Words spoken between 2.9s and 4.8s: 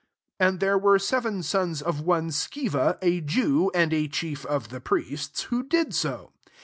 a Jew, and a chief of